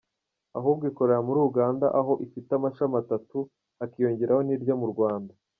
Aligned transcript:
Ahubwo 0.57 0.83
ikorera 0.91 1.21
muri 1.27 1.39
Uganda 1.49 1.85
aho 1.99 2.13
ifite 2.25 2.49
amashami 2.53 2.95
atatu 3.03 3.37
hakiyongeraho 3.79 4.41
n’iryo 4.43 4.73
mu 4.81 4.87
Rwanda. 4.95 5.33